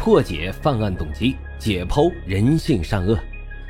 [0.00, 3.18] 破解犯案动机，解剖人性善恶。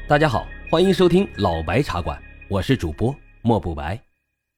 [0.07, 2.17] 大家好，欢迎收听老白茶馆，
[2.49, 4.01] 我是主播莫不白。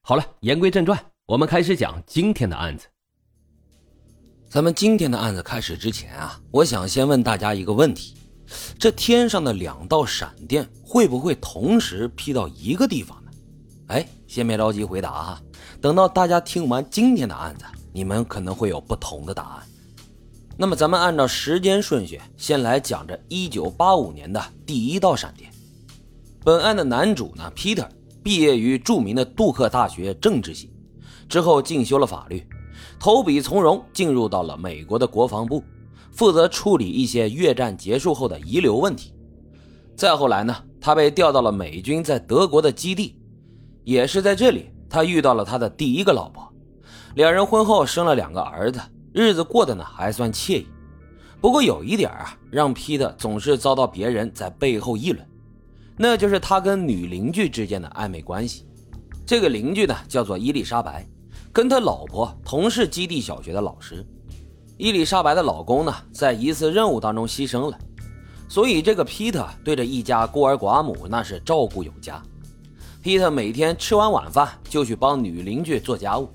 [0.03, 2.85] 好了，言归正传，我们开始讲今天的案子。
[4.47, 8.15] 咱们今天的案子开始之前啊，我想先问大家一个问题：
[8.77, 13.31] 这天上的两道闪电会不会同时劈到一个地方呢？
[13.87, 15.41] 哎，先别着急回答啊，
[15.81, 19.63] 等到大家听完今天的案子，你们可能会有不同的答案。
[20.55, 25.51] 那么，咱们按照时间顺序，先来讲这1985年的第一道闪电。
[26.43, 27.87] 本案的男主呢，Peter
[28.21, 30.71] 毕业于著名的杜克大学政治系，
[31.27, 32.45] 之后进修了法律，
[32.99, 35.63] 投笔从戎，进入到了美国的国防部，
[36.11, 39.11] 负责处理一些越战结束后的遗留问题。
[39.95, 43.15] 再后来呢，他被调到了美军在德国的基地，
[43.83, 46.47] 也是在这里，他遇到了他的第一个老婆，
[47.15, 48.79] 两人婚后生了两个儿子。
[49.13, 50.67] 日子过得呢还算惬意，
[51.39, 55.23] 不过有一点啊，让皮特总是遭到别人在背后议论，
[55.95, 58.65] 那就是他跟女邻居之间的暧昧关系。
[59.23, 61.07] 这个邻居呢叫做伊丽莎白，
[61.51, 64.03] 跟他老婆同是基地小学的老师。
[64.77, 67.77] 伊丽莎白的老公呢在一次任务当中牺牲了，
[68.49, 72.19] 所以这个皮特对着一家孤儿寡母那是照顾有加。
[73.03, 76.27] 皮特每天吃完晚饭就去帮女邻居做家务。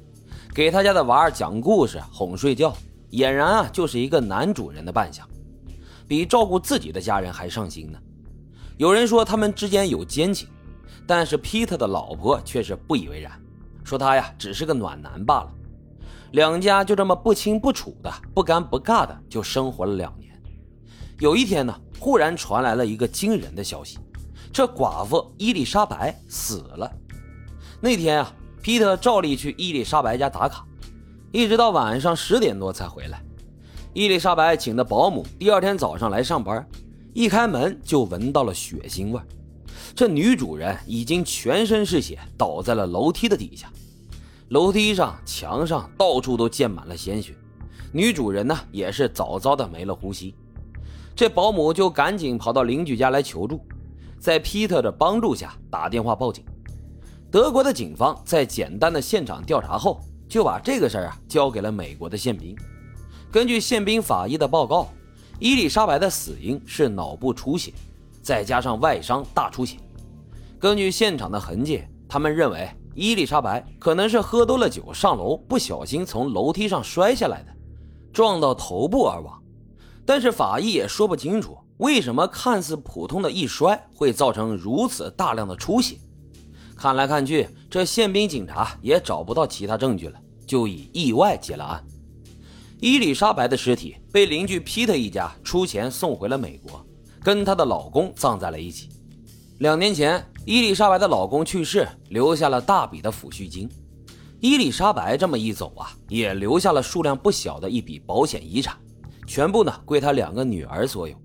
[0.54, 2.74] 给他家的娃儿讲故事、哄睡觉，
[3.12, 5.28] 俨然啊就是一个男主人的扮相，
[6.08, 7.98] 比照顾自己的家人还上心呢。
[8.76, 10.48] 有人说他们之间有奸情，
[11.06, 13.32] 但是皮特的老婆却是不以为然，
[13.84, 15.54] 说他呀只是个暖男罢了。
[16.32, 20.34] 两家就这么不清不楚的、不尴不尬的就生活了两年。
[21.20, 23.98] 有一天呢，忽然传来了一个惊人的消息：
[24.52, 26.90] 这寡妇伊丽莎白死了。
[27.80, 28.34] 那天啊。
[28.62, 30.64] 皮特照例去伊丽莎白家打卡，
[31.32, 33.22] 一直到晚上十点多才回来。
[33.94, 36.66] 伊丽莎白请的保姆第二天早上来上班，
[37.14, 39.20] 一开门就闻到了血腥味。
[39.94, 43.70] 这女主人已经全身是血，倒在了楼梯的底下。
[44.50, 47.34] 楼梯上、墙上到处都溅满了鲜血。
[47.92, 50.34] 女主人呢，也是早早的没了呼吸。
[51.16, 53.60] 这保姆就赶紧跑到邻居家来求助，
[54.18, 56.44] 在皮特的帮助下打电话报警。
[57.30, 62.56] 德国的警方在简单的现场调查后，就把这个事儿啊交给了美国的宪兵。
[63.30, 64.88] 根据宪兵法医的报告，
[65.38, 67.74] 伊丽莎白的死因是脑部出血，
[68.22, 69.76] 再加上外伤大出血。
[70.58, 77.52] 根据现场的痕迹，他们认为伊丽莎白可能是喝多了酒上楼，不小心从楼梯上摔下来的，
[78.10, 79.38] 撞到头部而亡。
[80.06, 85.98] 但是法医也说不清楚，为什么看似普通的一摔会造成如此大量的出血。
[86.78, 91.84] 看来看去，这宪兵警察也找不到其他证据了，就以意外结了案。
[92.78, 96.86] 伊丽莎白的尸体被邻居皮特一家出钱送回了美国，
[97.20, 98.88] 跟她的老公葬在了一起。
[99.58, 103.68] 两年前，伊丽莎白的老公去世，留下了大笔的抚恤金。
[104.38, 108.76] 伊丽莎白这么一走啊，也留下了数量不小的一笔保险遗产，
[109.26, 111.16] 全部呢归她两个女儿所有。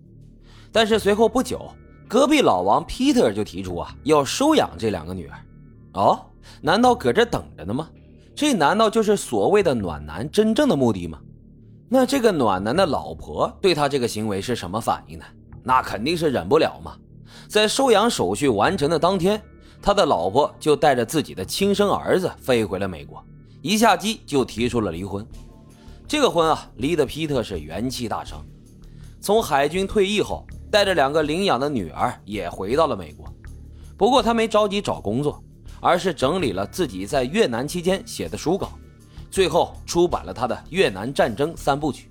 [0.71, 1.71] 但是随后不久，
[2.07, 5.39] 隔壁老王皮特就提出啊，要收养这两个女儿。
[5.93, 6.19] 哦，
[6.61, 7.89] 难道搁这等着呢吗？
[8.35, 11.19] 这难道就是所谓的暖男真正的目的吗？
[11.89, 15.25] 那这个暖男的老婆对他这个行为是什么反应呢？
[15.63, 16.97] 那肯定是忍不了嘛。
[17.47, 19.41] 在收养手续完成的当天，
[19.81, 23.23] 他的老婆就带着自己的亲生儿子飞回了美国，
[23.61, 25.25] 一下机就提出了离婚。
[26.07, 28.43] 这个婚啊，离得皮特是元气大伤。
[29.21, 30.45] 从海军退役后。
[30.73, 33.31] 带着两个领养的女儿也回到了美国，
[33.95, 35.39] 不过他没着急找工作，
[35.79, 38.71] 而是整理了自己在越南期间写的书稿，
[39.29, 42.09] 最后出版了他的《越南战争三部曲》，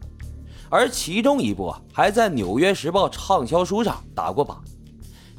[0.71, 4.63] 而其中一部还在《纽约时报》畅销书上打过榜。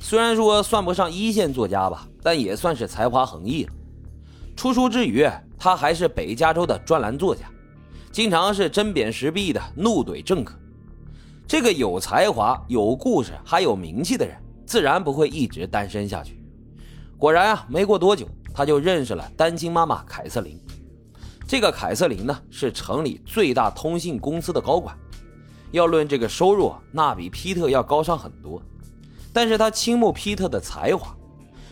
[0.01, 3.71] 虽然说算不上一线作家吧，但也算是才华横溢了。
[4.53, 5.25] 出书之余，
[5.57, 7.43] 他还是北加州的专栏作家，
[8.11, 10.53] 经常是针砭时弊的怒怼政客。
[11.47, 14.35] 这个有才华、有故事还有名气的人，
[14.65, 16.43] 自然不会一直单身下去。
[17.17, 20.59] 果然啊，没过多久，他就认识了单亲妈妈凯瑟琳。
[21.47, 24.97] 这个凯瑟琳呢，是城里最大通信公司的高管，
[25.71, 28.61] 要论这个收入，那比皮特要高上很多。
[29.31, 31.15] 但是他倾慕皮特的才华，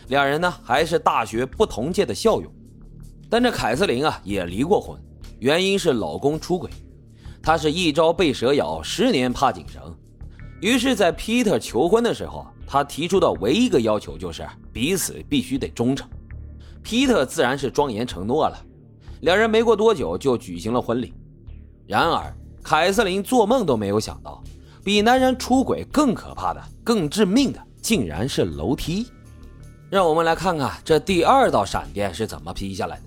[0.08, 2.52] 两人呢还是大学不同届的校友。
[3.28, 4.96] 但这凯瑟琳啊也离过婚，
[5.38, 6.70] 原因是老公出轨。
[7.42, 9.94] 他是一朝被蛇咬，十年怕井绳。
[10.60, 16.08] 于是，在皮特求婚的时候，他提出的唯一一个要求就是彼此必须得忠诚。
[16.82, 18.56] 皮特自然是庄严承诺了。
[19.22, 21.12] 两人没过多久就举行了婚礼。
[21.86, 24.42] 然而，凯瑟琳做梦都没有想到，
[24.84, 29.08] 比男人出轨更可怕的、更致命的，竟然是楼梯。
[29.90, 33.02] 让我们来看看这第二道闪电是怎么劈下来的。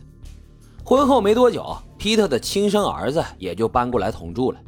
[0.84, 4.60] 婚后没多久，皮特的亲生儿子也就搬过来同住了。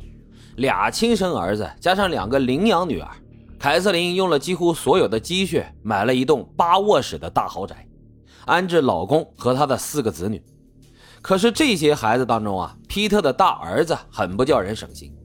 [0.55, 3.07] 俩亲生儿子加上两个领养女儿，
[3.59, 7.87] 凯瑟琳用了几乎所有的积蓄买了一栋八卧室的大豪宅，
[8.47, 10.43] 安置老公和他的四个子女。
[11.21, 15.15] 可是这些孩子当中啊，皮特的大儿子很不叫人省心。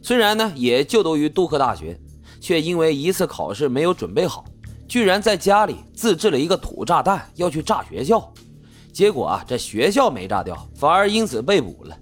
[0.00, 2.00] 虽然呢也就读于杜克大学，
[2.40, 4.46] 却因为一次考试没有准备好，
[4.88, 8.32] 居然在家里自制了一个土炸弹要去炸学校。
[8.92, 11.96] 结果啊，这学校没炸掉，反而因此被捕了。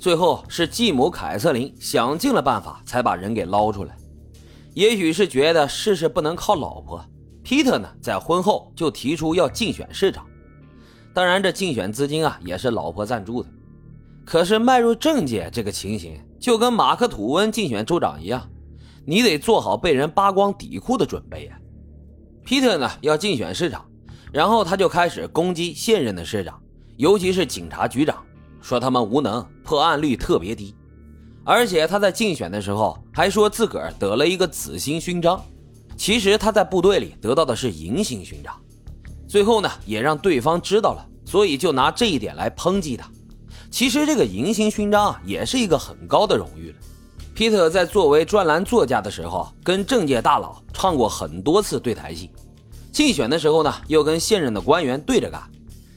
[0.00, 3.96] 最后是继母凯瑟琳想尽了办法才把人给捞出来。
[4.74, 7.04] 也许是觉得事事不能靠老婆，
[7.42, 10.26] 皮特呢在婚后就提出要竞选市长。
[11.14, 13.48] 当然，这竞选资金啊也是老婆赞助的。
[14.24, 18.48] 可是迈入政界这个情形，就跟马克吐温竞选州长一样，
[19.04, 21.58] 你得做好被人扒光底裤的准备呀。
[22.44, 23.84] 皮特呢要竞选市长。
[24.32, 26.58] 然后他就开始攻击现任的市长，
[26.96, 28.16] 尤其是警察局长，
[28.62, 30.74] 说他们无能，破案率特别低。
[31.44, 35.44] 而且他在竞选的时候还说自个儿得了一个紫星勋章，
[35.96, 38.54] 其实他在部队里得到的是银星勋章。
[39.28, 43.10] 最后呢，也让对方知道了，所以就拿这一点来抨击他。
[43.70, 46.76] 其实这个银星勋章啊，也是一个很高的荣誉了。
[47.34, 52.30] 皮特在作为专栏作家的时候，跟政界大佬唱过很多次对台戏。
[52.92, 55.42] 竞选的时候呢，又跟现任的官员对着干，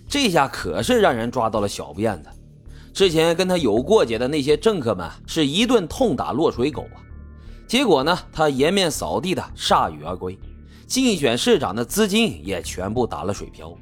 [0.07, 2.29] 这下可是让人抓到了小辫子。
[2.93, 7.03] 之前跟他有过节的那些政客们是一顿痛打落水狗啊，
[7.67, 10.39] 结果呢，他颜面扫地的铩羽而归，
[10.87, 13.77] 竞选市长的资金也全部打了水漂。